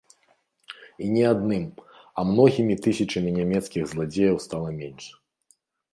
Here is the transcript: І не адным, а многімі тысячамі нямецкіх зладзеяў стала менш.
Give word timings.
І 1.07 1.09
не 1.15 1.23
адным, 1.33 1.67
а 2.21 2.25
многімі 2.31 2.77
тысячамі 2.85 3.37
нямецкіх 3.39 3.83
зладзеяў 3.93 4.35
стала 4.47 4.69
менш. 4.83 5.03